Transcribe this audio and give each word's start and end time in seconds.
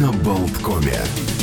на 0.00 0.10
Болткоме. 0.12 1.33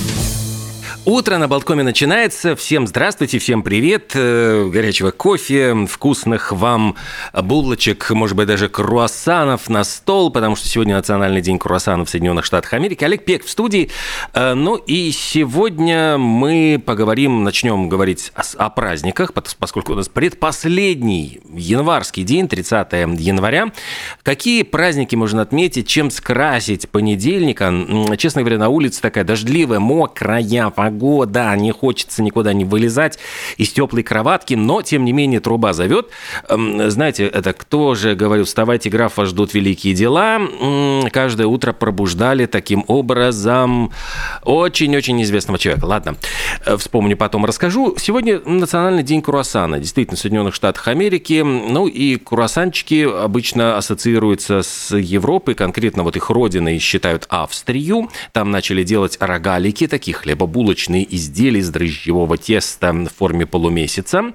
Утро 1.03 1.39
на 1.39 1.47
Болткоме 1.47 1.81
начинается. 1.81 2.55
Всем 2.55 2.85
здравствуйте, 2.85 3.39
всем 3.39 3.63
привет. 3.63 4.11
Э, 4.13 4.69
горячего 4.71 5.09
кофе, 5.09 5.87
вкусных 5.87 6.51
вам 6.51 6.95
булочек, 7.33 8.11
может 8.11 8.37
быть, 8.37 8.45
даже 8.45 8.69
круассанов 8.69 9.67
на 9.67 9.83
стол, 9.83 10.29
потому 10.29 10.55
что 10.55 10.67
сегодня 10.67 10.95
Национальный 10.95 11.41
день 11.41 11.57
круассанов 11.57 12.07
в 12.07 12.11
Соединенных 12.11 12.45
Штатах 12.45 12.73
Америки. 12.73 13.03
Олег 13.03 13.25
Пек 13.25 13.45
в 13.45 13.49
студии. 13.49 13.89
Э, 14.35 14.53
ну 14.53 14.75
и 14.75 15.09
сегодня 15.11 16.19
мы 16.19 16.79
поговорим, 16.85 17.43
начнем 17.43 17.89
говорить 17.89 18.31
о, 18.35 18.43
о 18.63 18.69
праздниках, 18.69 19.33
поскольку 19.33 19.93
у 19.93 19.95
нас 19.95 20.07
предпоследний 20.07 21.41
январский 21.51 22.21
день, 22.21 22.47
30 22.47 22.93
января. 23.17 23.71
Какие 24.21 24.61
праздники 24.61 25.15
можно 25.15 25.41
отметить, 25.41 25.87
чем 25.87 26.11
скрасить 26.11 26.89
понедельник? 26.89 27.59
Честно 28.19 28.43
говоря, 28.43 28.59
на 28.59 28.69
улице 28.69 29.01
такая 29.01 29.23
дождливая, 29.23 29.79
мокрая 29.79 30.69
погода 30.91 31.55
не 31.55 31.71
хочется 31.71 32.21
никуда 32.21 32.53
не 32.53 32.65
вылезать 32.65 33.17
из 33.57 33.71
теплой 33.71 34.03
кроватки, 34.03 34.55
но, 34.55 34.81
тем 34.81 35.05
не 35.05 35.13
менее, 35.13 35.39
труба 35.39 35.73
зовет. 35.73 36.09
Эм, 36.49 36.89
знаете, 36.89 37.25
это 37.25 37.53
кто 37.53 37.95
же 37.95 38.15
говорил, 38.15 38.45
вставайте, 38.45 38.89
граф, 38.89 39.17
вас 39.17 39.29
ждут 39.29 39.53
великие 39.53 39.93
дела. 39.93 40.41
Каждое 41.11 41.47
утро 41.47 41.73
пробуждали 41.73 42.45
таким 42.45 42.83
образом 42.87 43.91
очень-очень 44.43 45.21
известного 45.23 45.57
человека. 45.57 45.85
Ладно, 45.85 46.15
э, 46.65 46.75
вспомню 46.77 47.15
потом, 47.15 47.45
расскажу. 47.45 47.95
Сегодня 47.97 48.41
Национальный 48.45 49.03
день 49.03 49.21
круассана, 49.21 49.79
действительно, 49.79 50.17
в 50.17 50.19
Соединенных 50.19 50.53
Штатах 50.53 50.87
Америки. 50.87 51.41
Ну 51.41 51.87
и 51.87 52.17
круассанчики 52.17 53.07
обычно 53.23 53.77
ассоциируются 53.77 54.61
с 54.61 54.95
Европой, 54.95 55.55
конкретно 55.55 56.03
вот 56.03 56.17
их 56.17 56.29
родиной 56.29 56.79
считают 56.79 57.27
Австрию. 57.29 58.09
Там 58.33 58.51
начали 58.51 58.83
делать 58.83 59.17
рогалики, 59.19 59.87
такие 59.87 60.13
хлебобулочки 60.15 60.80
булочные 60.81 61.15
изделия 61.15 61.59
из 61.59 61.69
дрожжевого 61.69 62.37
теста 62.37 62.91
в 62.91 63.09
форме 63.17 63.45
полумесяца. 63.45 64.33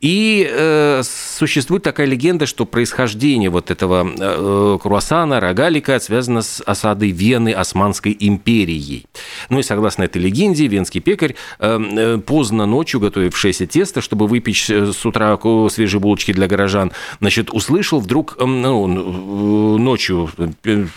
И 0.00 0.48
э, 0.50 1.02
существует 1.04 1.82
такая 1.82 2.06
легенда, 2.06 2.46
что 2.46 2.64
происхождение 2.64 3.50
вот 3.50 3.70
этого 3.70 4.06
э, 4.06 4.78
круассана, 4.80 5.40
рогалика 5.40 5.98
связано 6.00 6.42
с 6.42 6.62
осадой 6.64 7.10
Вены 7.10 7.52
Османской 7.52 8.16
империей. 8.18 9.06
Ну 9.50 9.58
и 9.58 9.62
согласно 9.62 10.04
этой 10.04 10.22
легенде, 10.22 10.66
венский 10.66 11.00
пекарь 11.00 11.34
э, 11.58 11.78
э 11.78 12.18
поздно 12.18 12.66
ночью, 12.66 13.00
готовившееся 13.00 13.66
тесто, 13.66 14.00
чтобы 14.00 14.26
выпечь 14.26 14.70
э, 14.70 14.92
с 14.92 15.04
утра 15.04 15.38
свежие 15.68 16.00
булочки 16.00 16.32
для 16.32 16.46
горожан, 16.46 16.92
значит, 17.20 17.50
услышал 17.52 18.00
вдруг, 18.00 18.36
э, 18.38 18.44
ну, 18.44 18.88
э, 18.88 19.78
ночью 19.78 20.30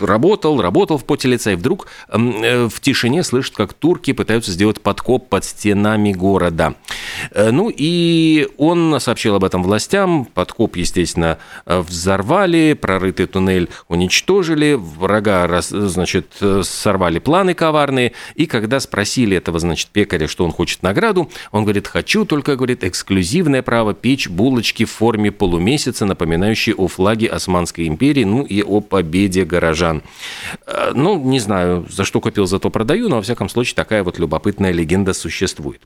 работал, 0.00 0.60
работал 0.60 0.98
в 0.98 1.04
поте 1.04 1.28
лица, 1.28 1.52
и 1.52 1.56
вдруг 1.56 1.86
э, 2.08 2.68
в 2.68 2.80
тишине 2.80 3.22
слышит, 3.22 3.54
как 3.54 3.72
турки 3.74 4.12
пытаются 4.12 4.52
сделать 4.52 4.80
подкоп 4.86 5.28
под 5.28 5.44
стенами 5.44 6.12
города. 6.12 6.76
Э, 7.32 7.50
ну 7.50 7.72
и 7.76 8.46
он 8.56 9.00
сообщил 9.00 9.34
об 9.34 9.42
этом 9.42 9.64
властям. 9.64 10.26
Подкоп, 10.26 10.76
естественно, 10.76 11.38
взорвали, 11.66 12.78
прорытый 12.80 13.26
туннель 13.26 13.68
уничтожили, 13.88 14.74
врага, 14.74 15.60
значит, 15.60 16.40
сорвали 16.62 17.18
планы 17.18 17.54
коварные. 17.54 18.12
И 18.36 18.46
когда 18.46 18.78
спросили 18.78 19.36
этого, 19.36 19.58
значит, 19.58 19.88
пекаря, 19.88 20.28
что 20.28 20.44
он 20.44 20.52
хочет 20.52 20.84
награду, 20.84 21.28
он 21.50 21.64
говорит, 21.64 21.88
хочу 21.88 22.24
только, 22.24 22.54
говорит, 22.54 22.84
эксклюзивное 22.84 23.62
право 23.62 23.92
печь 23.92 24.28
булочки 24.28 24.84
в 24.84 24.92
форме 24.92 25.32
полумесяца, 25.32 26.06
напоминающие 26.06 26.76
о 26.76 26.86
флаге 26.86 27.26
Османской 27.26 27.88
империи, 27.88 28.22
ну 28.22 28.44
и 28.44 28.62
о 28.62 28.80
победе 28.80 29.44
горожан. 29.44 30.04
Э, 30.68 30.92
ну, 30.94 31.18
не 31.18 31.40
знаю, 31.40 31.86
за 31.90 32.04
что 32.04 32.20
купил, 32.20 32.46
зато 32.46 32.70
продаю, 32.70 33.08
но, 33.08 33.16
во 33.16 33.22
всяком 33.22 33.48
случае, 33.48 33.74
такая 33.74 34.04
вот 34.04 34.20
любопытная 34.20 34.75
легенда 34.76 35.12
существует. 35.14 35.80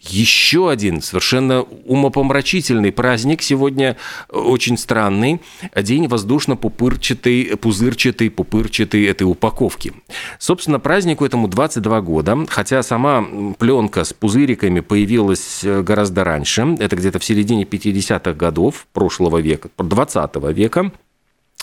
Еще 0.00 0.70
один 0.70 1.00
совершенно 1.00 1.62
умопомрачительный 1.62 2.90
праздник 2.90 3.42
сегодня, 3.42 3.96
э, 4.28 4.36
очень 4.36 4.76
странный, 4.76 5.40
день 5.76 6.06
воздушно-пупырчатой, 6.06 7.56
пузырчатой, 7.56 8.30
пупырчатой 8.30 9.04
этой 9.04 9.24
упаковки. 9.24 9.92
Собственно, 10.38 10.80
празднику 10.80 11.24
этому 11.24 11.48
22 11.48 12.00
года, 12.00 12.46
хотя 12.48 12.82
сама 12.82 13.24
пленка 13.58 14.04
с 14.04 14.12
пузыриками 14.12 14.80
появилась 14.80 15.60
э, 15.62 15.82
гораздо 15.82 16.24
раньше, 16.24 16.76
это 16.80 16.96
где-то 16.96 17.18
в 17.18 17.24
середине 17.24 17.64
50-х 17.64 18.32
годов 18.32 18.86
прошлого 18.92 19.38
века, 19.38 19.70
20 19.78 20.36
века, 20.52 20.92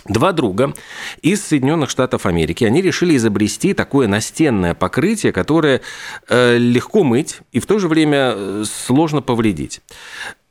Два 0.05 0.31
друга 0.31 0.73
из 1.21 1.45
Соединенных 1.45 1.89
Штатов 1.89 2.25
Америки, 2.25 2.63
они 2.63 2.81
решили 2.81 3.15
изобрести 3.17 3.73
такое 3.73 4.07
настенное 4.07 4.73
покрытие, 4.73 5.33
которое 5.33 5.81
э, 6.29 6.57
легко 6.57 7.03
мыть 7.03 7.39
и 7.51 7.59
в 7.59 7.65
то 7.65 7.79
же 7.79 7.87
время 7.87 8.33
э, 8.33 8.63
сложно 8.65 9.21
повредить. 9.21 9.81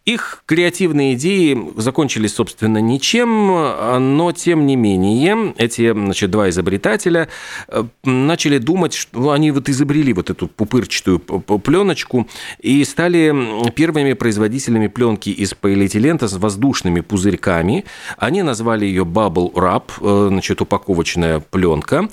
Их 0.08 0.42
креативные 0.46 1.12
идеи 1.12 1.54
закончились, 1.76 2.34
собственно, 2.34 2.78
ничем, 2.78 3.48
но, 4.16 4.32
тем 4.34 4.66
не 4.66 4.74
менее, 4.74 5.52
эти 5.58 5.92
значит, 5.92 6.30
два 6.30 6.48
изобретателя 6.48 7.28
э, 7.68 7.84
начали 8.04 8.56
думать, 8.56 8.94
что 8.94 9.32
они 9.32 9.50
вот 9.50 9.68
изобрели 9.68 10.14
вот 10.14 10.30
эту 10.30 10.48
пупырчатую 10.48 11.18
пленочку 11.18 12.26
и 12.58 12.82
стали 12.84 13.70
первыми 13.72 14.14
производителями 14.14 14.86
пленки 14.86 15.28
из 15.28 15.52
полиэтилента 15.52 16.26
с 16.26 16.38
воздушными 16.38 17.00
пузырьками. 17.00 17.84
Они 18.16 18.42
назвали 18.42 18.86
ее 18.86 19.02
Bubble 19.02 19.52
Wrap, 19.52 19.90
э, 20.00 20.28
значит, 20.30 20.62
упаковочная 20.62 21.40
пленка. 21.40 22.08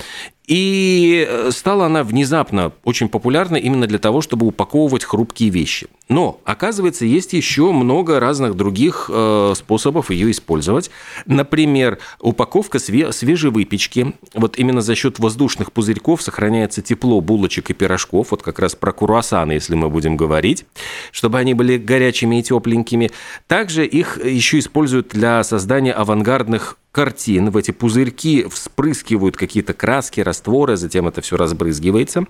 И 0.47 1.25
э, 1.28 1.50
стала 1.51 1.88
она 1.88 2.03
внезапно 2.03 2.72
очень 2.83 3.09
популярна 3.09 3.56
именно 3.56 3.88
для 3.88 4.00
того, 4.00 4.22
чтобы 4.22 4.45
упаковывать 4.45 5.03
хрупкие 5.03 5.50
вещи. 5.50 5.88
Но, 6.07 6.39
оказывается, 6.45 7.06
есть 7.06 7.33
еще 7.33 7.72
много 7.72 8.19
разных 8.19 8.55
других 8.55 9.09
э, 9.11 9.53
способов 9.55 10.11
ее 10.11 10.29
использовать. 10.29 10.91
Например, 11.25 11.97
упаковка 12.19 12.78
свежей 12.78 13.50
выпечки. 13.50 14.13
Вот 14.35 14.59
именно 14.59 14.81
за 14.81 14.94
счет 14.94 15.17
воздушных 15.17 15.72
пузырьков 15.72 16.22
сохраняется 16.22 16.84
тепло 16.84 17.22
булочек 17.22 17.72
и 17.72 17.73
пирожков. 17.73 18.31
Вот 18.31 18.44
как 18.44 18.59
раз 18.59 18.75
про 18.75 18.91
круассаны, 18.91 19.53
если 19.53 19.73
мы 19.73 19.89
будем 19.89 20.16
говорить, 20.16 20.66
чтобы 21.11 21.39
они 21.39 21.55
были 21.55 21.78
горячими 21.78 22.39
и 22.39 22.44
тепленькими. 22.44 23.09
Также 23.47 23.85
их 23.85 24.23
еще 24.23 24.59
используют 24.59 25.09
для 25.09 25.44
создания 25.44 25.94
авангардных 25.94 26.78
картин, 26.95 27.50
в 27.50 27.57
эти 27.57 27.72
пузырьки 27.72 28.45
вспрыскивают 28.50 29.35
какие-то 29.35 29.73
краски, 29.73 30.22
растворы, 30.22 30.78
затем 30.78 31.09
это 31.09 31.19
все 31.19 31.35
разбрызгивается. 31.35 32.23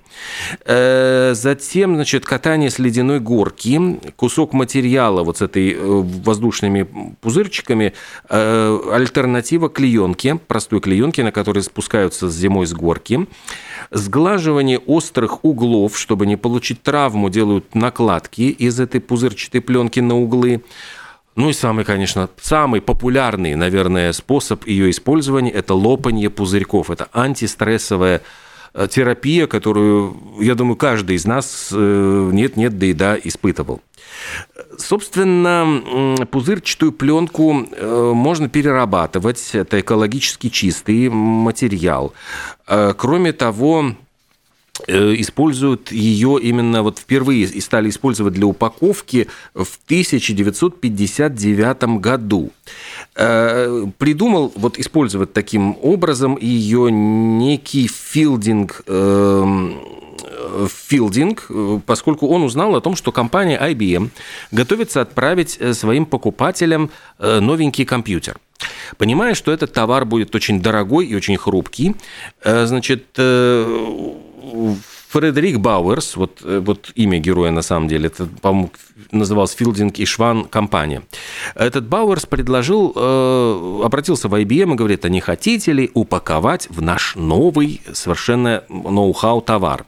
Э, 0.66 1.34
затем, 1.36 1.94
значит, 1.94 2.26
катание 2.26 2.72
с 2.72 2.80
ледяной 2.80 3.20
горки, 3.20 4.00
кусок 4.16 4.54
материала 4.54 5.22
вот 5.22 5.38
с 5.38 5.44
этой 5.44 5.74
э, 5.74 5.78
воздушными 5.80 7.16
пузырчиками, 7.22 7.94
э, 8.28 8.80
альтернатива 8.92 9.70
клеенке, 9.70 10.34
простой 10.34 10.82
клеенке, 10.82 11.24
на 11.24 11.32
которой 11.32 11.62
спускаются 11.62 12.28
зимой 12.32 12.66
с 12.66 12.74
горки. 12.74 13.28
Сглаживание 13.92 14.80
острых 14.80 15.46
углов, 15.46 15.96
чтобы 15.96 16.26
не 16.26 16.38
получить 16.38 16.82
травму, 16.82 17.30
делают 17.30 17.76
накладки 17.76 18.42
из 18.42 18.80
этой 18.80 19.00
пузырчатой 19.00 19.62
пленки 19.62 20.00
на 20.00 20.18
углы. 20.18 20.64
Ну 21.36 21.50
и 21.50 21.54
самый, 21.54 21.84
конечно, 21.84 22.30
самый 22.42 22.80
популярный, 22.82 23.56
наверное, 23.56 24.14
способ 24.14 24.66
ее 24.66 24.90
использования– 24.90 25.52
это 25.52 25.74
лопанье 25.74 26.30
пузырьков. 26.30 26.90
Это 26.90 27.10
антистрессовая 27.12 28.22
э, 28.74 28.88
терапия, 28.90 29.46
которую, 29.46 30.18
я 30.40 30.56
думаю, 30.56 30.78
каждый 30.78 31.18
из 31.18 31.26
нас 31.26 31.70
э, 31.74 32.30
нет-нет, 32.32 32.78
да 32.80 32.86
и 32.86 32.94
да 32.94 33.18
испытывал. 33.22 33.82
Собственно, 34.78 36.26
пузырчатую 36.32 36.94
пленку 36.94 37.68
э, 37.70 38.12
можно 38.14 38.48
перерабатывать. 38.48 39.50
Это 39.54 39.82
экологически 39.82 40.48
чистый 40.48 41.10
материал. 41.10 42.14
Кроме 42.66 43.34
того, 43.34 43.92
Э, 43.92 44.05
используют 44.88 45.92
ее 45.92 46.38
именно 46.42 46.84
вот 46.84 47.00
впервые 47.00 47.44
и 47.46 47.62
стали 47.62 47.90
использовать 47.90 48.34
для 48.34 48.46
упаковки 48.46 49.28
в 49.54 49.80
1959 49.86 51.84
году. 52.00 52.52
Э, 53.16 53.86
придумал 53.98 54.52
вот 54.56 54.78
использовать 54.78 55.32
таким 55.34 55.78
образом 55.82 56.38
ее 56.40 56.92
некий 56.92 57.88
филдинг 57.88 58.84
эм, 58.88 59.80
филдинг, 60.70 61.50
поскольку 61.86 62.28
он 62.28 62.44
узнал 62.44 62.76
о 62.76 62.82
том, 62.82 62.96
что 62.96 63.12
компания 63.12 63.58
IBM 63.60 64.10
готовится 64.52 65.02
отправить 65.02 65.58
э, 65.60 65.74
своим 65.74 66.06
покупателям 66.06 66.92
новенький 67.20 67.86
компьютер. 67.86 68.38
Понимая, 68.98 69.36
что 69.36 69.52
этот 69.52 69.74
товар 69.74 70.06
будет 70.06 70.36
очень 70.36 70.62
дорогой 70.62 71.06
и 71.06 71.16
очень 71.16 71.38
хрупкий, 71.38 71.96
значит, 72.44 73.06
Фредерик 75.10 75.60
Бауэрс, 75.60 76.18
вот, 76.18 76.42
э, 76.44 76.60
вот 76.60 76.92
имя 76.96 77.20
героя 77.20 77.52
на 77.52 77.62
самом 77.62 77.88
деле, 77.88 78.08
это, 78.08 78.26
по-моему, 78.42 78.72
называлось 79.12 79.54
Филдинг 79.54 79.98
и 80.00 80.06
Шван 80.06 80.46
компания. 80.46 81.04
Этот 81.56 81.88
Бауэрс 81.88 82.26
предложил, 82.26 82.92
э, 82.96 83.82
обратился 83.84 84.28
в 84.28 84.36
IBM 84.36 84.74
и 84.74 84.76
говорит, 84.76 85.06
а 85.06 85.10
не 85.10 85.22
хотите 85.22 85.72
ли 85.72 85.90
упаковать 85.94 86.68
в 86.70 86.82
наш 86.82 87.16
новый, 87.16 87.82
совершенно 87.94 88.64
ноу-хау 88.70 89.42
товар? 89.42 89.86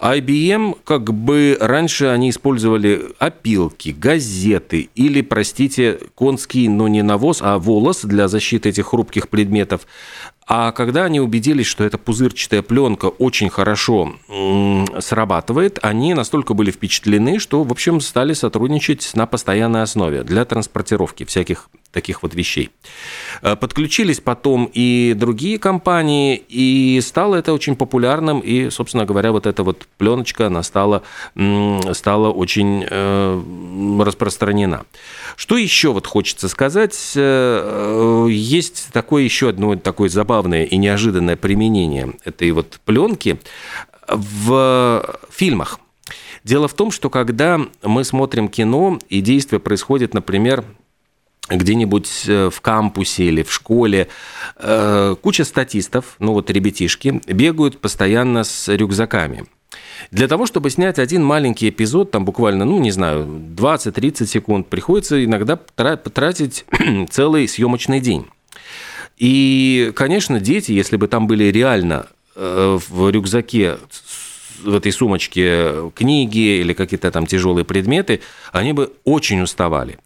IBM, 0.00 0.76
как 0.84 1.14
бы 1.14 1.56
раньше 1.58 2.06
они 2.06 2.30
использовали 2.30 3.06
опилки, 3.18 3.90
газеты 3.90 4.90
или, 4.94 5.22
простите, 5.22 5.98
конский, 6.14 6.68
но 6.68 6.88
не 6.88 7.02
навоз, 7.02 7.40
а 7.40 7.58
волос 7.58 8.02
для 8.02 8.28
защиты 8.28 8.68
этих 8.68 8.86
хрупких 8.86 9.28
предметов. 9.28 9.86
А 10.46 10.70
когда 10.70 11.04
они 11.04 11.18
убедились, 11.20 11.66
что 11.66 11.82
эта 11.82 11.98
пузырчатая 11.98 12.62
пленка 12.62 13.06
очень 13.06 13.50
хорошо 13.50 14.14
срабатывает, 15.00 15.80
они 15.82 16.14
настолько 16.14 16.54
были 16.54 16.70
впечатлены, 16.70 17.40
что, 17.40 17.64
в 17.64 17.72
общем, 17.72 18.00
стали 18.00 18.32
сотрудничать 18.32 19.10
на 19.14 19.26
постоянной 19.26 19.82
основе 19.82 20.22
для 20.22 20.44
транспортировки 20.44 21.24
всяких 21.24 21.68
таких 21.90 22.22
вот 22.22 22.34
вещей. 22.34 22.70
Э, 23.42 23.56
подключились 23.56 24.20
потом 24.20 24.70
и 24.72 25.14
другие 25.16 25.58
компании, 25.58 26.36
и 26.36 27.00
стало 27.00 27.36
это 27.36 27.52
очень 27.52 27.74
популярным, 27.74 28.40
и, 28.40 28.70
собственно 28.70 29.06
говоря, 29.06 29.32
вот 29.32 29.46
эта 29.46 29.62
вот 29.62 29.88
пленочка, 29.96 30.48
она 30.48 30.62
стала, 30.62 31.02
стала 31.92 32.28
очень 32.28 32.86
э, 32.88 33.42
распространена. 34.04 34.84
Что 35.36 35.56
еще 35.56 35.92
вот 35.92 36.06
хочется 36.06 36.48
сказать? 36.48 37.12
Э, 37.16 38.26
есть 38.30 38.88
такое 38.92 39.22
еще 39.22 39.48
одно 39.48 39.74
такое 39.76 40.08
забавное 40.10 40.35
и 40.64 40.76
неожиданное 40.76 41.36
применение 41.36 42.12
этой 42.24 42.50
вот 42.52 42.80
пленки 42.84 43.38
в 44.08 45.18
фильмах. 45.30 45.80
Дело 46.44 46.68
в 46.68 46.74
том, 46.74 46.90
что 46.92 47.10
когда 47.10 47.60
мы 47.82 48.04
смотрим 48.04 48.48
кино, 48.48 48.98
и 49.08 49.20
действие 49.20 49.58
происходит, 49.58 50.14
например, 50.14 50.64
где-нибудь 51.48 52.24
э, 52.26 52.50
в 52.50 52.60
кампусе 52.60 53.24
или 53.24 53.42
в 53.42 53.52
школе 53.52 54.08
э, 54.56 55.16
куча 55.20 55.44
статистов, 55.44 56.16
ну 56.18 56.32
вот 56.32 56.50
ребятишки, 56.50 57.20
бегают 57.26 57.80
постоянно 57.80 58.44
с 58.44 58.68
рюкзаками. 58.68 59.46
Для 60.10 60.28
того, 60.28 60.46
чтобы 60.46 60.70
снять 60.70 60.98
один 60.98 61.24
маленький 61.24 61.68
эпизод, 61.68 62.10
там 62.10 62.24
буквально, 62.24 62.64
ну, 62.64 62.78
не 62.78 62.90
знаю, 62.90 63.24
20-30 63.24 64.26
секунд, 64.26 64.68
приходится 64.68 65.22
иногда 65.24 65.56
тратить 65.56 66.64
целый 67.10 67.48
съемочный 67.48 68.00
день. 68.00 68.26
И, 69.16 69.92
конечно, 69.94 70.40
дети, 70.40 70.72
если 70.72 70.96
бы 70.96 71.08
там 71.08 71.26
были 71.26 71.44
реально 71.44 72.06
э, 72.34 72.78
в 72.88 73.10
рюкзаке 73.10 73.78
в 74.62 74.74
этой 74.74 74.92
сумочке 74.92 75.90
книги 75.94 76.60
или 76.60 76.72
какие-то 76.72 77.10
там 77.10 77.26
тяжелые 77.26 77.64
предметы, 77.64 78.20
они 78.52 78.72
бы 78.72 78.92
очень 79.04 79.40
уставали. 79.40 79.98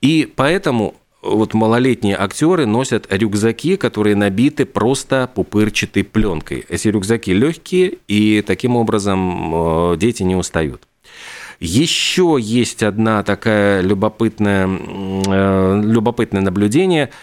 И 0.00 0.30
поэтому 0.34 0.94
вот 1.22 1.54
малолетние 1.54 2.16
актеры 2.16 2.66
носят 2.66 3.06
рюкзаки, 3.10 3.76
которые 3.76 4.16
набиты 4.16 4.64
просто 4.64 5.30
пупырчатой 5.32 6.04
пленкой. 6.04 6.64
Эти 6.68 6.88
рюкзаки 6.88 7.32
легкие, 7.32 7.98
и 8.08 8.42
таким 8.42 8.76
образом 8.76 9.92
э, 9.92 9.96
дети 9.98 10.22
не 10.22 10.36
устают. 10.36 10.82
Еще 11.60 12.38
есть 12.40 12.82
одна 12.82 13.22
такая 13.22 13.82
любопытная, 13.82 14.68
э, 14.68 15.80
любопытное 15.84 16.42
наблюдение– 16.42 17.10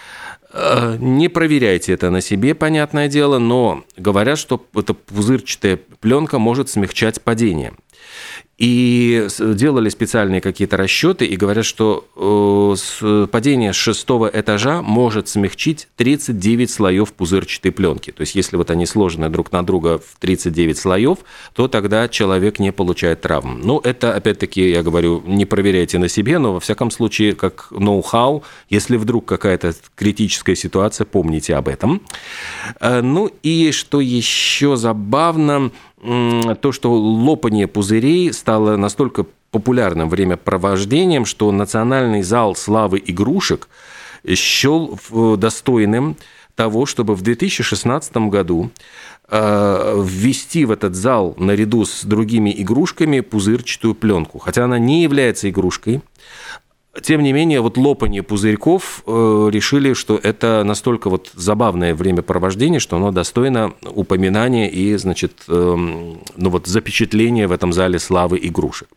не 0.54 1.28
проверяйте 1.30 1.94
это 1.94 2.10
на 2.10 2.22
себе, 2.22 2.56
понятное 2.56 3.08
дело, 3.08 3.38
но 3.38 3.84
говорят, 3.98 4.40
что 4.40 4.66
эта 4.74 4.94
пузырчатая 4.94 5.80
пленка 6.00 6.40
может 6.40 6.70
смягчать 6.70 7.22
падение. 7.22 7.74
И 8.60 9.26
делали 9.40 9.88
специальные 9.88 10.42
какие-то 10.42 10.76
расчеты 10.76 11.26
и 11.26 11.38
говорят, 11.38 11.64
что 11.64 12.76
э, 13.02 13.28
падение 13.32 13.72
с 13.72 13.78
шестого 13.78 14.30
этажа 14.32 14.82
может 14.82 15.30
смягчить 15.30 15.88
39 15.96 16.70
слоев 16.70 17.14
пузырчатой 17.14 17.72
пленки. 17.72 18.12
То 18.12 18.20
есть, 18.20 18.36
если 18.36 18.58
вот 18.58 18.70
они 18.70 18.86
сложены 18.86 19.30
друг 19.30 19.54
на 19.54 19.66
друга 19.66 20.00
в 20.00 20.20
39 20.20 20.78
слоев, 20.78 21.20
то 21.54 21.70
тогда 21.70 22.10
человек 22.10 22.60
не 22.60 22.74
получает 22.74 23.22
травм. 23.22 23.62
Ну, 23.64 23.80
это, 23.80 24.14
опять-таки, 24.14 24.70
я 24.70 24.84
говорю, 24.84 25.24
не 25.26 25.46
проверяйте 25.46 25.98
на 25.98 26.10
себе, 26.10 26.38
но, 26.38 26.52
во 26.52 26.60
всяком 26.60 26.92
случае, 26.92 27.36
как 27.36 27.72
ноу-хау, 27.72 28.44
если 28.70 28.98
вдруг 28.98 29.24
какая-то 29.24 29.74
критическая 29.96 30.58
ситуация, 30.58 31.06
помните 31.06 31.56
об 31.56 31.70
этом. 31.70 32.02
Э, 32.82 33.00
ну, 33.00 33.32
и 33.42 33.72
что 33.72 34.02
еще 34.02 34.76
забавно– 34.76 35.72
то, 36.02 36.72
что 36.72 36.94
лопание 36.94 37.68
пузырей 37.68 38.32
стало 38.34 38.78
настолько 38.78 39.26
популярным 39.52 40.10
времяпровождением, 40.10 41.26
что 41.26 41.52
Национальный 41.52 42.22
зал 42.22 42.56
славы 42.56 43.02
игрушек 43.06 43.68
счел 44.36 45.00
достойным 45.38 46.18
того, 46.56 46.86
чтобы 46.86 47.16
в 47.16 47.22
2016 47.22 48.18
году 48.30 48.70
э, 49.30 50.04
ввести 50.06 50.66
в 50.66 50.72
этот 50.72 50.94
зал 50.94 51.34
наряду 51.38 51.86
с 51.86 52.04
другими 52.04 52.54
игрушками 52.56 53.22
пузырчатую 53.22 53.96
пленку. 53.96 54.40
Хотя 54.40 54.66
она 54.66 54.78
не 54.78 55.04
является 55.04 55.50
игрушкой, 55.50 56.02
тем 57.02 57.22
не 57.22 57.34
менее, 57.34 57.62
вот 57.62 57.78
лопание 57.78 58.24
пузырьков 58.24 59.04
э, 59.06 59.50
решили, 59.52 59.94
что 59.94 60.20
это 60.22 60.64
настолько 60.64 61.10
вот 61.10 61.30
забавное 61.36 61.94
времяпровождение, 61.94 62.80
что 62.80 62.98
оно 62.98 63.12
достойно 63.12 63.74
упоминания 63.84 64.70
и, 64.70 64.96
значит, 64.96 65.44
э, 65.48 65.54
ну 65.76 66.50
вот 66.50 66.68
запечатления 66.68 67.48
в 67.48 67.52
этом 67.52 67.74
зале 67.74 68.00
славы 68.00 68.40
игрушек. 68.42 68.90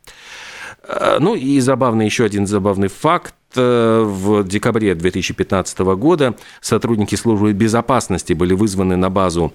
Э, 0.85 1.19
ну 1.21 1.35
и 1.35 1.61
забавный 1.61 2.07
еще 2.07 2.25
один 2.25 2.47
забавный 2.47 2.89
факт. 2.89 3.35
Э, 3.55 4.03
в 4.03 4.45
декабре 4.45 4.95
2015 4.95 5.79
года 5.97 6.35
сотрудники 6.63 7.15
службы 7.15 7.53
безопасности 7.53 8.33
были 8.33 8.55
вызваны 8.55 8.97
на 8.97 9.11
базу 9.11 9.53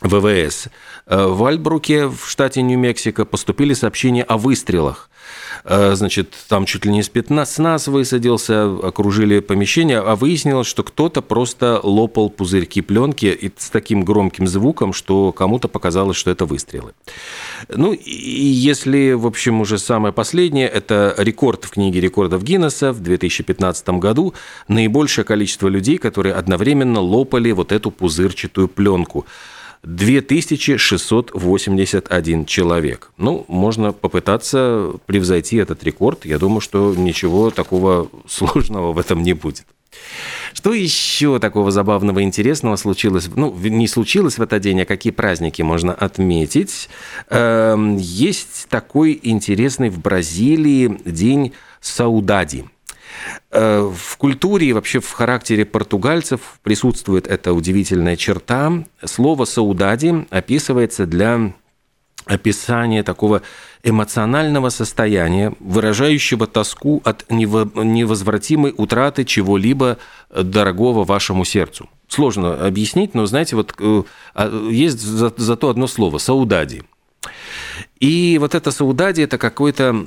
ВВС. 0.00 0.68
Э, 1.06 1.26
в 1.26 1.44
Альбруке, 1.44 2.06
в 2.06 2.28
штате 2.28 2.62
Нью-Мексико, 2.62 3.24
поступили 3.24 3.74
сообщения 3.74 4.22
о 4.22 4.36
выстрелах. 4.36 5.10
Э, 5.64 5.94
значит, 5.94 6.34
там 6.48 6.66
чуть 6.66 6.84
ли 6.84 6.92
не 6.92 7.02
спецназ 7.02 7.88
высадился, 7.88 8.64
окружили 8.64 9.40
помещение, 9.40 9.98
а 9.98 10.16
выяснилось, 10.16 10.66
что 10.66 10.82
кто-то 10.82 11.22
просто 11.22 11.80
лопал 11.82 12.28
пузырьки 12.28 12.82
пленки 12.82 13.52
с 13.56 13.70
таким 13.70 14.04
громким 14.04 14.46
звуком, 14.46 14.92
что 14.92 15.32
кому-то 15.32 15.68
показалось, 15.68 16.16
что 16.16 16.30
это 16.30 16.44
выстрелы. 16.44 16.92
Ну, 17.68 17.92
и 17.92 18.10
если, 18.10 19.12
в 19.12 19.26
общем, 19.26 19.60
уже 19.60 19.78
самое 19.78 20.12
последнее, 20.12 20.68
это 20.68 21.14
рекорд 21.16 21.64
в 21.64 21.70
книге 21.70 22.00
рекордов 22.00 22.42
Гиннесса 22.42 22.92
в 22.92 23.00
2015 23.00 23.88
году, 24.00 24.34
наибольшее 24.68 25.24
количество 25.24 25.68
людей, 25.68 25.98
которые 25.98 26.34
одновременно 26.34 27.00
лопали 27.00 27.52
вот 27.52 27.72
эту 27.72 27.90
пузырчатую 27.90 28.68
пленку. 28.68 29.26
2681 29.84 32.46
человек. 32.46 33.12
Ну, 33.16 33.44
можно 33.48 33.92
попытаться 33.92 34.92
превзойти 35.06 35.58
этот 35.58 35.84
рекорд. 35.84 36.24
Я 36.24 36.38
думаю, 36.38 36.60
что 36.60 36.94
ничего 36.96 37.50
такого 37.50 38.08
сложного 38.28 38.92
в 38.92 38.98
этом 38.98 39.22
не 39.22 39.34
будет. 39.34 39.66
Что 40.52 40.72
еще 40.72 41.38
такого 41.38 41.70
забавного 41.70 42.22
интересного 42.22 42.74
случилось? 42.76 43.28
Ну, 43.34 43.54
не 43.54 43.86
случилось 43.86 44.38
в 44.38 44.42
этот 44.42 44.62
день, 44.62 44.82
а 44.82 44.84
какие 44.84 45.12
праздники 45.12 45.62
можно 45.62 45.92
отметить? 45.92 46.88
Эм, 47.30 47.96
есть 47.96 48.66
такой 48.68 49.18
интересный 49.22 49.90
в 49.90 50.00
Бразилии 50.00 50.98
день 51.04 51.52
Саудади– 51.80 52.64
в 53.50 54.16
культуре 54.18 54.68
и 54.68 54.72
вообще 54.72 55.00
в 55.00 55.10
характере 55.10 55.64
португальцев 55.64 56.58
присутствует 56.62 57.26
эта 57.26 57.52
удивительная 57.52 58.16
черта. 58.16 58.84
Слово 59.04 59.44
«саудади» 59.44 60.26
описывается 60.30 61.06
для 61.06 61.52
описания 62.26 63.02
такого 63.02 63.42
эмоционального 63.82 64.70
состояния, 64.70 65.52
выражающего 65.60 66.46
тоску 66.46 67.02
от 67.04 67.28
невозвратимой 67.30 68.74
утраты 68.76 69.24
чего-либо 69.24 69.98
дорогого 70.34 71.04
вашему 71.04 71.44
сердцу. 71.44 71.88
Сложно 72.08 72.66
объяснить, 72.66 73.14
но 73.14 73.26
знаете, 73.26 73.56
вот 73.56 73.74
э, 73.78 74.02
а, 74.34 74.68
есть 74.70 75.00
зато 75.00 75.68
одно 75.68 75.86
слово– 75.86 76.18
«саудади». 76.18 76.82
И 78.04 78.36
вот 78.38 78.54
это 78.54 78.70
саудади– 78.70 79.22
это 79.22 79.38
какое-то 79.38 80.04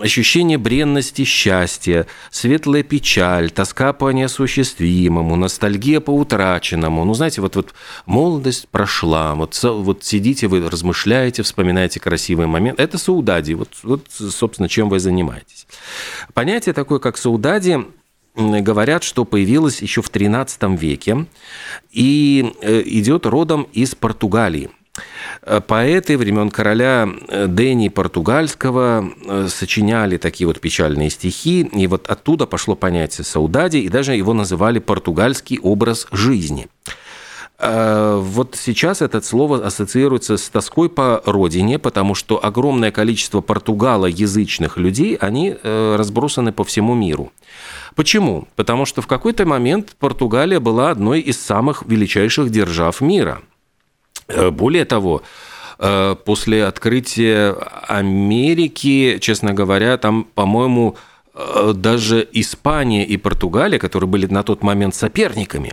ощущение 0.00 0.56
бренности 0.56 1.24
счастья, 1.24 2.06
светлая 2.30 2.84
печаль, 2.84 3.50
тоска 3.50 3.92
по 3.92 4.12
неосуществимому, 4.12 5.34
ностальгия 5.34 5.98
по 5.98 6.12
утраченному. 6.12 7.04
Ну, 7.04 7.12
знаете, 7.12 7.40
вот, 7.40 7.56
вот 7.56 7.74
молодость 8.06 8.68
прошла, 8.68 9.34
вот, 9.34 9.58
вот 9.64 10.04
сидите 10.04 10.46
вы, 10.46 10.70
размышляете, 10.70 11.42
вспоминаете 11.42 11.98
красивый 11.98 12.46
момент. 12.46 12.78
Это 12.78 12.98
саудади, 12.98 13.54
вот, 13.54 13.70
вот, 13.82 14.06
собственно, 14.10 14.68
чем 14.68 14.88
вы 14.88 15.00
занимаетесь. 15.00 15.66
Понятие 16.32 16.72
такое, 16.72 17.00
как 17.00 17.16
саудади, 17.16 17.78
говорят, 18.36 19.02
что 19.02 19.24
появилось 19.24 19.82
еще 19.82 20.02
в 20.02 20.10
XIII 20.12 20.76
веке 20.76 21.26
и 21.90 22.54
э, 22.62 22.82
идет 22.86 23.26
родом 23.26 23.66
из 23.72 23.96
Португалии– 23.96 24.70
поэты 25.66 26.18
времен 26.18 26.50
короля 26.50 27.08
Дени 27.46 27.88
Португальского 27.88 29.10
сочиняли 29.48 30.16
такие 30.16 30.46
вот 30.46 30.60
печальные 30.60 31.10
стихи, 31.10 31.62
и 31.62 31.86
вот 31.86 32.08
оттуда 32.08 32.46
пошло 32.46 32.74
понятие 32.76 33.24
саудади, 33.24 33.78
и 33.78 33.88
даже 33.88 34.14
его 34.14 34.34
называли 34.34 34.78
португальский 34.78 35.58
образ 35.58 36.06
жизни. 36.12 36.68
Вот 37.62 38.56
сейчас 38.58 39.02
это 39.02 39.20
слово 39.20 39.66
ассоциируется 39.66 40.38
с 40.38 40.48
тоской 40.48 40.88
по 40.88 41.22
родине, 41.26 41.78
потому 41.78 42.14
что 42.14 42.42
огромное 42.42 42.90
количество 42.90 43.42
португалоязычных 43.42 44.78
людей, 44.78 45.14
они 45.16 45.56
разбросаны 45.62 46.52
по 46.52 46.64
всему 46.64 46.94
миру. 46.94 47.32
Почему? 47.96 48.48
Потому 48.56 48.86
что 48.86 49.02
в 49.02 49.06
какой-то 49.06 49.44
момент 49.44 49.94
Португалия 49.98 50.58
была 50.58 50.90
одной 50.90 51.20
из 51.20 51.38
самых 51.38 51.82
величайших 51.86 52.48
держав 52.48 53.02
мира. 53.02 53.42
Э, 54.30 54.50
более 54.50 54.84
того, 54.84 55.22
э, 55.78 56.16
после 56.24 56.64
открытия 56.64 57.56
Америки, 57.88 59.18
честно 59.20 59.52
говоря, 59.52 59.96
там, 59.96 60.26
по-моему, 60.34 60.96
э, 61.34 61.72
даже 61.74 62.26
Испания 62.32 63.04
и 63.04 63.16
Португалия, 63.16 63.78
которые 63.78 64.08
были 64.08 64.26
на 64.26 64.42
тот 64.42 64.62
момент 64.62 64.94
соперниками, 64.94 65.72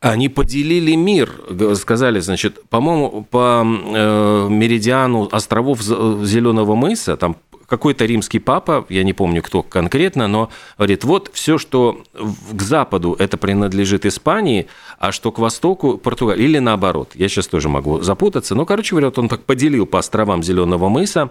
они 0.00 0.28
поделили 0.28 0.94
мир, 0.94 1.30
сказали, 1.74 2.20
значит, 2.20 2.62
по-моему, 2.68 3.26
по 3.30 3.62
меридиану 3.64 5.28
островов 5.32 5.82
Зеленого 5.82 6.74
мыса, 6.76 7.16
там 7.16 7.36
какой-то 7.66 8.04
римский 8.04 8.38
папа, 8.38 8.86
я 8.88 9.04
не 9.04 9.12
помню, 9.12 9.42
кто 9.42 9.62
конкретно, 9.62 10.28
но 10.28 10.50
говорит, 10.78 11.04
вот 11.04 11.30
все, 11.32 11.58
что 11.58 12.02
к 12.14 12.62
западу, 12.62 13.16
это 13.18 13.36
принадлежит 13.36 14.06
Испании, 14.06 14.66
а 14.98 15.12
что 15.12 15.32
к 15.32 15.38
востоку– 15.38 15.98
Португалии. 16.02 16.44
Или 16.44 16.58
наоборот. 16.58 17.12
Я 17.14 17.28
сейчас 17.28 17.46
тоже 17.46 17.68
могу 17.68 18.00
запутаться. 18.00 18.54
Но, 18.54 18.64
короче 18.64 18.90
говоря, 18.90 19.08
вот 19.08 19.18
он 19.18 19.28
так 19.28 19.42
поделил 19.44 19.86
по 19.86 19.98
островам 19.98 20.42
Зеленого 20.42 20.88
мыса, 20.88 21.30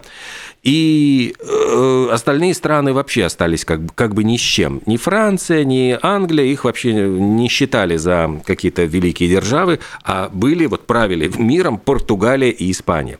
и 0.62 1.34
э, 1.38 2.08
остальные 2.12 2.54
страны 2.54 2.92
вообще 2.92 3.24
остались 3.24 3.64
как 3.64 3.82
бы, 3.82 3.92
как 3.94 4.14
бы 4.14 4.24
ни 4.24 4.36
с 4.36 4.40
чем. 4.40 4.82
Ни 4.86 4.96
Франция, 4.96 5.64
ни 5.64 5.98
Англия 6.02 6.44
их 6.44 6.64
вообще 6.64 6.92
не 6.92 7.48
считали 7.48 7.96
за 7.96 8.40
какие-то 8.44 8.84
великие 8.84 9.28
державы, 9.28 9.80
а 10.04 10.28
были, 10.32 10.66
вот 10.66 10.86
правили 10.86 11.30
миром 11.38 11.78
Португалия 11.78 12.50
и 12.50 12.70
Испания. 12.70 13.18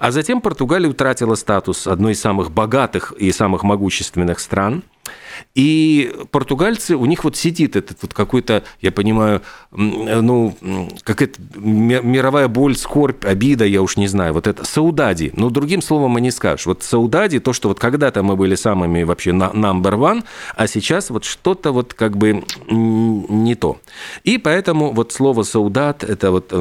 А 0.00 0.10
затем 0.10 0.40
Португалия 0.40 0.88
утратила 0.88 1.34
статус 1.34 1.86
одной 1.86 2.12
из 2.12 2.20
самых 2.20 2.50
богатых 2.56 3.12
и 3.12 3.30
самых 3.32 3.62
могущественных 3.62 4.40
стран– 4.40 4.82
и 5.54 6.12
португальцы, 6.30 6.96
у 6.96 7.06
них 7.06 7.24
вот 7.24 7.36
сидит 7.36 7.76
этот 7.76 7.98
вот 8.02 8.14
какой-то, 8.14 8.62
я 8.80 8.92
понимаю, 8.92 9.42
ну, 9.70 10.56
какая-то 11.02 11.40
мировая 11.56 12.48
боль, 12.48 12.76
скорбь, 12.76 13.24
обида, 13.24 13.64
я 13.64 13.82
уж 13.82 13.96
не 13.96 14.08
знаю, 14.08 14.34
вот 14.34 14.46
это 14.46 14.64
саудади. 14.64 15.32
Ну, 15.34 15.50
другим 15.50 15.82
словом 15.82 16.18
и 16.18 16.20
не 16.20 16.30
скажешь. 16.30 16.66
Вот 16.66 16.82
саудади, 16.82 17.38
то, 17.38 17.52
что 17.52 17.68
вот 17.68 17.78
когда-то 17.78 18.22
мы 18.22 18.36
были 18.36 18.54
самыми 18.54 19.02
вообще 19.02 19.30
number 19.30 19.94
one, 19.94 20.24
а 20.54 20.66
сейчас 20.66 21.10
вот 21.10 21.24
что-то 21.24 21.72
вот 21.72 21.94
как 21.94 22.16
бы 22.16 22.44
не 22.68 23.54
то. 23.54 23.78
И 24.24 24.38
поэтому 24.38 24.92
вот 24.92 25.12
слово 25.12 25.42
саудат, 25.42 26.04
это 26.04 26.30
вот 26.30 26.52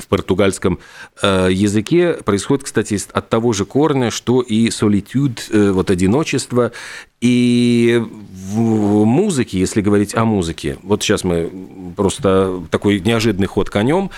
в 0.00 0.08
португальском 0.08 0.78
э, 1.22 1.48
языке 1.50 2.14
происходит, 2.24 2.64
кстати, 2.64 2.98
от 3.12 3.28
того 3.28 3.52
же 3.52 3.64
корня, 3.64 4.10
что 4.10 4.40
и 4.40 4.68
solitude, 4.68 5.40
э, 5.50 5.70
вот 5.70 5.90
одиночество. 5.90 6.72
И 7.20 8.02
в 8.02 9.04
музыке, 9.04 9.58
если 9.58 9.80
говорить 9.80 10.14
о 10.14 10.24
музыке, 10.24 10.78
вот 10.82 11.02
сейчас 11.02 11.24
мы 11.24 11.50
просто 11.96 12.62
такой 12.70 13.00
неожиданный 13.00 13.46
ход 13.46 13.70
конем, 13.70 14.10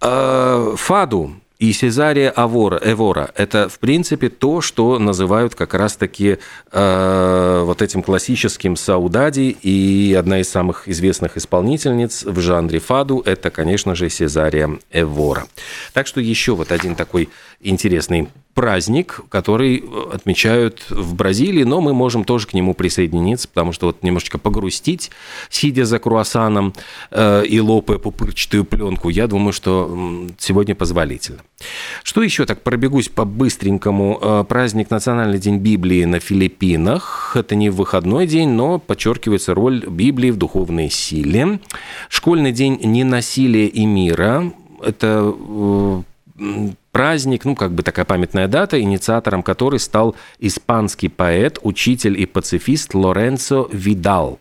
э, 0.00 0.74
фаду, 0.76 1.34
и 1.60 1.74
Сезария 1.74 2.30
Авора, 2.30 2.80
Эвора– 2.82 3.30
это, 3.36 3.68
в 3.68 3.78
принципе, 3.78 4.30
то, 4.30 4.62
что 4.62 4.98
называют 4.98 5.54
как 5.54 5.74
раз-таки 5.74 6.38
э, 6.72 7.62
вот 7.66 7.82
этим 7.82 8.02
классическим 8.02 8.76
саудади. 8.76 9.50
И 9.60 10.16
одна 10.18 10.40
из 10.40 10.48
самых 10.48 10.88
известных 10.88 11.36
исполнительниц 11.36 12.24
в 12.24 12.40
жанре 12.40 12.78
фаду– 12.78 13.22
это, 13.26 13.50
конечно 13.50 13.94
же, 13.94 14.08
Сезария 14.08 14.70
Эвора. 14.90 15.46
Так 15.92 16.06
что 16.06 16.18
еще 16.22 16.54
вот 16.54 16.72
один 16.72 16.94
такой 16.94 17.28
интересный 17.60 18.28
праздник, 18.54 19.20
который 19.28 19.84
отмечают 20.12 20.86
в 20.88 21.14
Бразилии, 21.14 21.64
но 21.64 21.82
мы 21.82 21.92
можем 21.92 22.24
тоже 22.24 22.46
к 22.46 22.54
нему 22.54 22.72
присоединиться, 22.72 23.48
потому 23.48 23.72
что 23.72 23.88
вот 23.88 24.02
немножечко 24.02 24.38
погрустить, 24.38 25.10
сидя 25.50 25.84
за 25.84 25.98
круассаном 25.98 26.72
э, 27.10 27.44
и 27.44 27.60
лопая 27.60 27.98
пупырчатую 27.98 28.64
пленку, 28.64 29.10
я 29.10 29.26
думаю, 29.26 29.52
что 29.52 30.26
сегодня 30.38 30.74
позволительно. 30.74 31.40
Что 32.02 32.22
еще? 32.22 32.46
Так 32.46 32.62
пробегусь 32.62 33.08
по-быстренькому. 33.08 34.18
Э, 34.20 34.44
праздник 34.48 34.90
Национальный 34.90 35.38
день 35.38 35.58
Библии 35.58 36.04
на 36.04 36.20
Филиппинах. 36.20 37.32
Это 37.34 37.54
не 37.54 37.70
выходной 37.70 38.26
день, 38.26 38.50
но 38.50 38.78
подчеркивается 38.78 39.54
роль 39.54 39.84
Библии 39.86 40.30
в 40.30 40.36
духовной 40.36 40.90
силе. 40.90 41.60
Школьный 42.08 42.52
день 42.52 42.80
ненасилия 42.82 43.66
и 43.66 43.84
мира. 43.84 44.52
Это 44.82 45.34
э, 45.36 46.02
праздник, 46.92 47.44
ну, 47.44 47.54
как 47.54 47.72
бы 47.72 47.82
такая 47.82 48.04
памятная 48.04 48.48
дата, 48.48 48.80
инициатором 48.80 49.42
которой 49.42 49.78
стал 49.78 50.16
испанский 50.38 51.08
поэт, 51.08 51.58
учитель 51.62 52.20
и 52.20 52.26
пацифист 52.26 52.94
Лоренцо 52.94 53.68
Видал. 53.72 54.38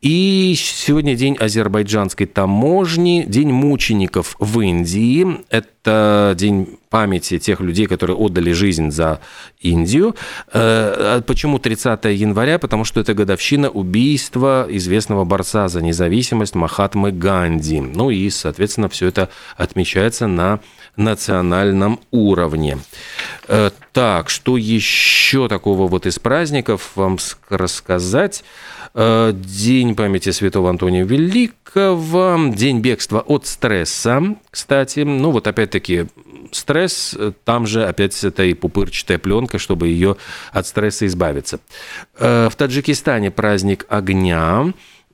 И 0.00 0.54
сегодня 0.56 1.14
день 1.14 1.36
азербайджанской 1.36 2.26
таможни, 2.26 3.22
день 3.28 3.52
мучеников 3.52 4.34
в 4.38 4.60
Индии. 4.60 5.26
Это 5.50 6.34
день 6.38 6.78
памяти 6.88 7.38
тех 7.38 7.60
людей, 7.60 7.84
которые 7.84 8.16
отдали 8.16 8.52
жизнь 8.52 8.90
за 8.90 9.20
Индию. 9.60 10.16
Э, 10.52 11.18
а 11.18 11.20
почему 11.20 11.58
30 11.58 12.06
января? 12.06 12.58
Потому 12.58 12.84
что 12.84 12.98
это 12.98 13.12
годовщина 13.12 13.68
убийства 13.68 14.66
известного 14.70 15.24
борца 15.26 15.68
за 15.68 15.82
независимость 15.82 16.54
Махатмы 16.54 17.12
Ганди. 17.12 17.80
Ну 17.80 18.08
и, 18.08 18.30
соответственно, 18.30 18.88
все 18.88 19.06
это 19.06 19.28
отмечается 19.58 20.26
на 20.26 20.60
национальном 21.00 22.00
уровне. 22.10 22.78
Э, 23.48 23.70
так, 23.92 24.30
что 24.30 24.56
еще 24.56 25.48
такого 25.48 25.88
вот 25.88 26.06
из 26.06 26.18
праздников 26.18 26.92
вам 26.94 27.18
рассказать? 27.48 28.44
Э, 28.94 29.32
День 29.34 29.94
памяти 29.94 30.30
святого 30.30 30.70
Антония 30.70 31.04
Великого, 31.04 32.52
День 32.54 32.80
бегства 32.80 33.20
от 33.20 33.46
стресса, 33.46 34.36
кстати. 34.50 35.00
Ну 35.00 35.30
вот 35.30 35.46
опять-таки 35.46 36.06
стресс, 36.52 37.16
там 37.44 37.66
же 37.66 37.84
опять 37.84 38.22
это 38.24 38.44
и 38.44 38.54
пупырчатая 38.54 39.18
пленка, 39.18 39.58
чтобы 39.58 39.88
ее 39.88 40.16
от 40.52 40.66
стресса 40.66 41.06
избавиться. 41.06 41.60
Э, 42.18 42.48
в 42.50 42.56
Таджикистане 42.56 43.30
праздник 43.30 43.86
огня, 43.88 44.72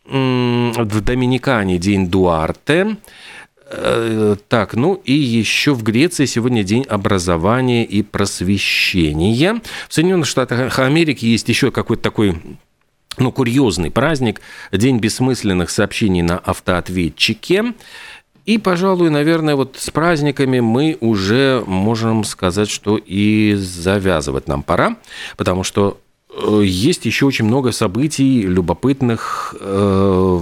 в 0.09 1.01
Доминикане 1.01 1.79
день 1.79 2.09
Дуарте, 2.09 2.87
э, 2.87 2.97
так, 4.49 4.75
ну 4.75 4.95
и 5.05 5.13
еще 5.13 5.75
в 5.75 5.83
Греции 5.83 6.25
сегодня 6.27 6.63
день 6.63 6.85
образования 6.85 7.85
и 7.85 8.03
просвещения. 8.03 9.61
В 9.89 9.95
Соединенных 9.95 10.27
Штатах 10.27 10.79
Америки 10.79 11.25
есть 11.25 11.49
еще 11.49 11.71
какой-то 11.71 12.03
такой 12.03 12.41
ну, 13.19 13.33
курьезный 13.33 13.91
праздник, 13.91 14.41
день 14.73 14.99
бессмысленных 14.99 15.71
сообщений 15.71 16.23
на 16.23 16.39
автоответчике. 16.39 17.75
И, 18.45 18.59
пожалуй, 18.59 19.11
наверное, 19.11 19.57
вот 19.57 19.77
с 19.77 19.91
праздниками 19.91 20.61
мы 20.61 20.97
уже 21.01 21.65
можем 21.67 22.23
сказать, 22.23 22.71
что 22.71 22.97
и 22.97 23.55
завязывать 23.57 24.47
нам 24.47 24.63
пора, 24.63 24.97
потому 25.37 25.65
что 25.65 25.99
э, 25.99 26.06
есть 26.63 27.07
еще 27.07 27.27
очень 27.27 27.45
много 27.45 27.73
событий 27.73 28.43
любопытных, 28.43 29.55
э, 29.59 30.41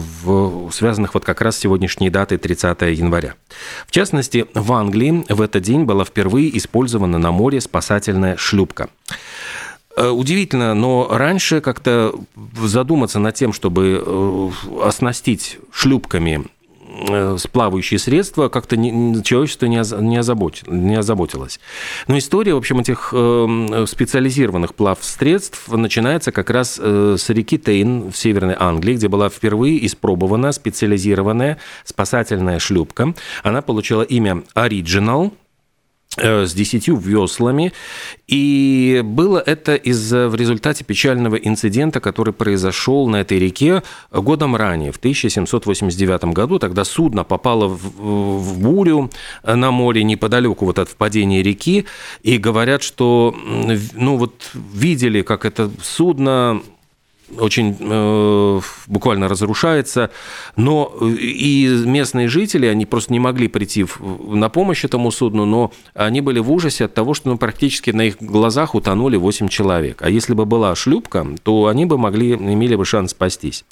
связанных 0.73 1.15
вот 1.15 1.25
как 1.25 1.41
раз 1.41 1.57
с 1.57 1.61
сегодняшней 1.61 2.11
датой 2.11 2.39
30 2.39 2.83
января. 2.93 3.35
В 3.87 3.93
частности, 3.93 4.47
в 4.55 4.73
Англии 4.73 5.25
в 5.29 5.41
этот 5.41 5.63
день 5.63 5.85
была 5.85 6.05
впервые 6.05 6.57
использована 6.57 7.19
на 7.19 7.31
море 7.31 7.61
спасательная 7.61 8.37
шлюпка. 8.37 8.89
Э, 9.97 10.09
удивительно, 10.09 10.75
но 10.75 11.09
раньше 11.11 11.61
как-то 11.61 12.15
задуматься 12.61 13.21
над 13.21 13.35
тем, 13.37 13.53
чтобы 13.53 14.03
э, 14.05 14.51
оснастить 14.83 15.59
шлюпками 15.73 16.47
сплавающие 17.39 17.99
средства 17.99 18.49
как-то 18.49 18.77
человечество 18.77 19.67
не, 19.67 19.77
не, 19.77 20.81
не 20.87 20.97
озаботилось. 20.97 21.61
Но 22.07 22.19
история, 22.19 22.55
в 22.55 22.59
общем, 22.59 22.81
этих 22.81 23.09
специализированных 23.89 24.75
плавсредств 24.75 25.69
начинается 25.69 26.33
как 26.33 26.51
раз 26.51 26.79
с 26.79 27.29
реки 27.29 27.59
Тейн 27.59 28.11
в 28.11 28.17
Северной 28.17 28.57
Англии, 28.59 28.95
где 28.95 29.09
была 29.09 29.29
впервые 29.29 29.85
испробована 29.87 30.53
специализированная 30.53 31.59
спасательная 31.85 32.59
шлюпка. 32.59 33.15
Она 33.43 33.63
получила 33.63 34.03
имя 34.03 34.43
Original– 34.55 35.33
Э, 35.44 35.44
с 36.17 36.55
десятью 36.55 36.97
веслами. 36.97 37.73
И 38.27 39.03
было 39.05 39.43
это 39.45 39.75
из-за 39.75 40.29
в 40.29 40.35
результате 40.35 40.85
печального 40.85 41.37
инцидента, 41.37 42.01
который 42.01 42.33
произошел 42.33 43.07
на 43.09 43.17
этой 43.17 43.39
реке 43.39 43.83
годом 44.11 44.57
ранее, 44.57 44.93
в 44.93 44.97
1789 44.97 46.25
году. 46.27 46.59
Тогда 46.59 46.85
судно 46.85 47.25
попало 47.25 47.69
в, 47.69 47.79
в 47.79 48.59
бурю 48.59 49.11
на 49.43 49.71
море 49.71 50.05
неподалеку 50.05 50.65
вот 50.67 50.79
от 50.79 50.89
впадения 50.89 51.43
реки. 51.43 51.87
И 52.23 52.39
говорят, 52.39 52.83
что 52.83 53.35
ну, 53.95 54.17
вот 54.17 54.51
видели, 54.55 55.23
как 55.23 55.45
это 55.45 55.71
судно 55.83 56.63
очень 57.39 57.77
э, 57.81 58.61
буквально 58.87 59.29
разрушается, 59.29 60.11
но 60.57 60.95
э, 61.01 61.07
и 61.07 61.67
местные 61.87 62.29
жители, 62.29 62.67
они 62.67 62.87
просто 62.87 63.13
не 63.13 63.19
могли 63.19 63.49
прийти 63.49 63.85
в, 63.85 63.99
на 64.35 64.49
помощь 64.49 64.85
этому 64.85 65.11
судну, 65.11 65.45
но 65.45 65.73
они 65.95 66.21
были 66.21 66.39
в 66.39 66.51
ужасе 66.53 66.85
от 66.85 66.95
того, 66.95 67.15
что 67.15 67.31
ну, 67.31 67.39
практически 67.39 67.91
на 67.91 68.03
их 68.03 68.17
глазах 68.21 68.75
утонули 68.75 69.17
8 69.17 69.49
человек. 69.49 70.03
А 70.03 70.11
если 70.11 70.35
бы 70.35 70.45
была 70.45 70.75
шлюпка, 70.75 71.27
то 71.43 71.67
они 71.67 71.87
бы 71.87 71.99
могли, 71.99 72.33
имели 72.33 72.77
бы 72.77 72.85
шанс 72.85 73.13
спастись. 73.13 73.65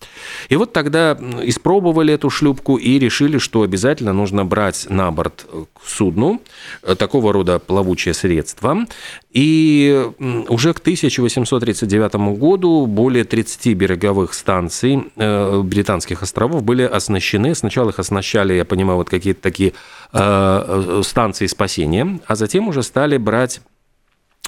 И 0.49 0.57
вот 0.57 0.73
тогда 0.73 1.19
испробовали 1.43 2.15
эту 2.15 2.31
шлюпку 2.31 2.77
и 2.77 2.99
решили, 2.99 3.39
что 3.39 3.63
обязательно 3.63 4.13
нужно 4.13 4.45
брать 4.45 4.87
на 4.89 5.11
борт 5.11 5.47
э, 5.53 5.65
к 5.75 5.87
судну 5.87 6.41
э, 6.83 6.95
такого 6.95 7.33
рода 7.33 7.59
плавучее 7.59 8.15
средство. 8.15 8.87
И 9.33 10.05
уже 10.49 10.75
к 10.75 10.79
1839 10.79 12.15
году 12.39 12.87
более 12.87 13.25
30 13.25 13.42
береговых 13.75 14.35
станций 14.35 15.11
э, 15.17 15.61
британских 15.63 16.23
островов 16.23 16.63
были 16.63 16.83
оснащены. 16.83 17.55
Сначала 17.55 17.91
их 17.91 17.99
оснащали, 17.99 18.55
я 18.55 18.65
понимаю, 18.65 18.99
вот 18.99 19.11
какие-то 19.11 19.43
такие 19.43 19.71
э, 19.71 19.75
э, 20.13 21.03
станции 21.05 21.47
спасения, 21.47 22.21
а 22.27 22.37
затем 22.37 22.69
уже 22.69 22.83
стали 22.83 23.17
брать 23.17 23.61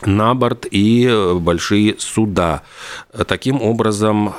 на 0.05 0.35
борт 0.35 0.67
и 0.71 1.35
большие 1.37 1.95
суда. 1.99 2.63
Таким 3.29 3.63
образом, 3.63 4.35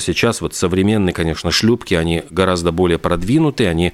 сейчас 0.00 0.40
вот 0.40 0.54
современные, 0.54 1.12
конечно, 1.12 1.50
шлюпки, 1.50 1.94
они 1.94 2.24
гораздо 2.30 2.72
более 2.72 2.98
продвинутые, 2.98 3.68
они 3.68 3.92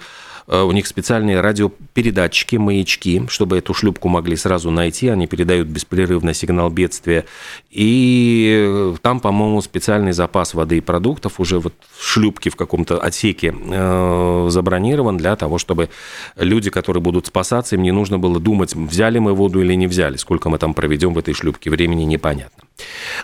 у 0.49 0.73
них 0.73 0.87
специальные 0.87 1.41
радиопередатчики, 1.41 2.57
маячки, 2.57 3.27
чтобы 3.29 3.59
эту 3.59 3.75
шлюпку 3.75 4.09
могли 4.09 4.35
сразу 4.37 4.71
найти. 4.71 5.09
Они 5.09 5.27
передают 5.27 5.69
беспрерывно 5.69 6.33
сигнал 6.33 6.71
бедствия. 6.71 7.27
И 7.71 8.67
э, 8.67 8.95
там, 9.03 9.21
по-моему, 9.21 9.61
специальный 9.61 10.13
запас 10.13 10.55
воды 10.55 10.79
и 10.79 10.81
продуктов 10.81 11.39
уже 11.39 11.59
вот 11.59 11.75
в 11.97 12.05
шлюпке 12.05 12.51
в 12.51 12.57
каком-то 12.57 12.99
отсеке 12.99 13.55
э, 13.55 14.47
забронирован 14.51 15.19
для 15.19 15.37
того, 15.37 15.59
чтобы 15.59 15.91
люди, 16.37 16.71
которые 16.71 17.03
будут 17.03 17.27
спасаться, 17.27 17.77
им 17.77 17.83
не 17.83 17.93
нужно 17.93 18.19
было 18.19 18.41
думать, 18.41 18.75
взяли 18.75 19.19
мы 19.19 19.35
воду 19.35 19.61
или 19.61 19.75
не 19.75 19.87
взяли. 19.87 20.17
Сколько 20.17 20.49
мы 20.49 20.59
там 20.59 20.73
проведем 20.73 21.13
в 21.13 21.19
этой 21.19 21.35
шлюпке, 21.35 21.71
времени 21.71 22.05
непонятно. 22.05 22.68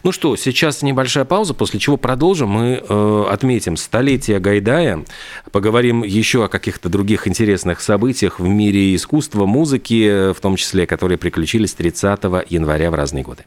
Ну 0.02 0.12
что, 0.12 0.36
сейчас 0.36 0.82
небольшая 0.82 1.24
пауза, 1.24 1.54
после 1.54 1.80
чего 1.80 1.96
продолжим. 1.96 2.50
Мы 2.50 2.82
э, 2.86 3.24
отметим 3.30 3.76
столетие 3.76 4.38
Гайдая, 4.38 5.04
поговорим 5.50 6.02
еще 6.04 6.44
о 6.44 6.48
каких-то 6.48 6.88
других 6.88 7.26
интересных 7.26 7.80
событиях 7.80 8.38
в 8.38 8.46
мире 8.46 8.94
искусства, 8.94 9.46
музыки, 9.46 10.32
в 10.32 10.40
том 10.40 10.56
числе, 10.56 10.86
которые 10.86 11.18
приключились 11.18 11.74
30 11.74 12.24
января 12.48 12.90
в 12.90 12.94
разные 12.94 13.24
годы. 13.24 13.42